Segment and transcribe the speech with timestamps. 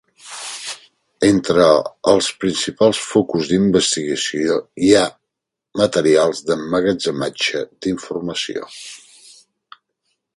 [1.27, 1.65] Entre
[2.11, 5.03] els principals focus d'investigació hi ha
[5.83, 8.69] materials d'emmagatzematge d'informació.